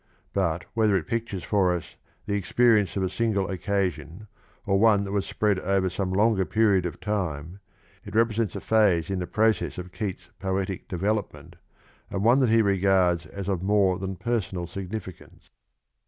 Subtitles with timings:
[0.33, 1.95] But whether it pictures for us
[2.25, 4.25] the experience of a single occasion,
[4.65, 7.59] or one that was spread over some longer period of time,
[8.03, 11.55] it represents a phase in the process of Keats's poetic development,
[12.09, 15.51] and one that he regards as of more than personal significance.